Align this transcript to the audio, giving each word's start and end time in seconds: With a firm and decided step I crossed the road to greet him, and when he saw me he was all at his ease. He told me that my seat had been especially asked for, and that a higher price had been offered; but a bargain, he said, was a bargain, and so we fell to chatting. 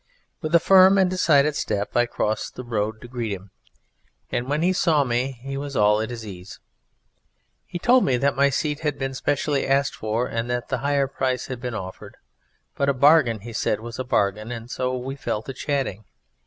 With 0.41 0.55
a 0.55 0.59
firm 0.59 0.97
and 0.97 1.11
decided 1.11 1.55
step 1.55 1.95
I 1.95 2.07
crossed 2.07 2.55
the 2.55 2.63
road 2.63 3.01
to 3.01 3.07
greet 3.07 3.33
him, 3.33 3.51
and 4.31 4.49
when 4.49 4.63
he 4.63 4.73
saw 4.73 5.03
me 5.03 5.33
he 5.43 5.57
was 5.57 5.75
all 5.75 6.01
at 6.01 6.09
his 6.09 6.25
ease. 6.25 6.59
He 7.67 7.77
told 7.77 8.03
me 8.03 8.17
that 8.17 8.35
my 8.35 8.49
seat 8.49 8.79
had 8.79 8.97
been 8.97 9.11
especially 9.11 9.67
asked 9.67 9.93
for, 9.93 10.25
and 10.25 10.49
that 10.49 10.71
a 10.71 10.77
higher 10.79 11.05
price 11.07 11.45
had 11.45 11.61
been 11.61 11.75
offered; 11.75 12.17
but 12.75 12.89
a 12.89 12.95
bargain, 12.95 13.41
he 13.41 13.53
said, 13.53 13.79
was 13.79 13.99
a 13.99 14.03
bargain, 14.03 14.51
and 14.51 14.71
so 14.71 14.97
we 14.97 15.15
fell 15.15 15.43
to 15.43 15.53
chatting. 15.53 16.03